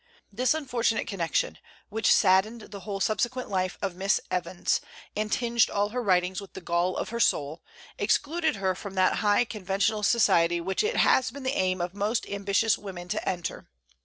This 0.31 0.55
unfortunate 0.55 1.05
connection, 1.05 1.59
which 1.89 2.11
saddened 2.11 2.61
the 2.71 2.79
whole 2.79 2.99
subsequent 2.99 3.51
life 3.51 3.77
of 3.83 3.95
Miss 3.95 4.19
Evans, 4.31 4.81
and 5.15 5.31
tinged 5.31 5.69
all 5.69 5.89
her 5.89 6.01
writings 6.01 6.41
with 6.41 6.53
the 6.53 6.59
gall 6.59 6.97
of 6.97 7.09
her 7.09 7.19
soul, 7.19 7.61
excluded 7.99 8.55
her 8.55 8.73
from 8.73 8.95
that 8.95 9.17
high 9.17 9.45
conventional 9.45 10.01
society 10.01 10.59
which 10.59 10.81
it 10.83 10.95
has 10.97 11.29
been 11.29 11.43
the 11.43 11.53
aim 11.55 11.81
of 11.81 11.93
most 11.93 12.27
ambitious 12.27 12.79
women 12.79 13.09
to 13.09 13.29
enter. 13.29 13.67